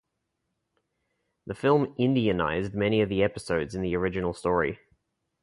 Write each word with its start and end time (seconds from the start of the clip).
The 1.45 1.53
film 1.53 1.93
"Indianized" 1.99 2.73
many 2.73 3.01
of 3.01 3.09
the 3.09 3.21
episodes 3.21 3.75
in 3.75 3.83
the 3.83 3.95
original 3.95 4.33
story. 4.33 4.79